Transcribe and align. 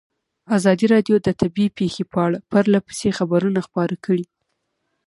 ازادي 0.57 0.85
راډیو 0.93 1.15
د 1.21 1.27
طبیعي 1.41 1.69
پېښې 1.79 2.03
په 2.11 2.17
اړه 2.25 2.37
پرله 2.51 2.79
پسې 2.87 3.09
خبرونه 3.19 3.59
خپاره 3.67 3.95
کړي. 4.05 4.25